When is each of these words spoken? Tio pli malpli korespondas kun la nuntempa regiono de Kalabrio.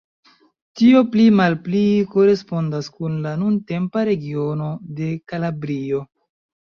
Tio 0.79 1.01
pli 1.15 1.25
malpli 1.39 1.81
korespondas 2.15 2.89
kun 2.95 3.19
la 3.29 3.35
nuntempa 3.45 4.07
regiono 4.11 4.71
de 5.01 5.11
Kalabrio. 5.33 6.03